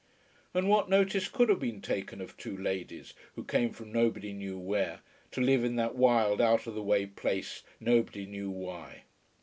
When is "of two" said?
2.21-2.57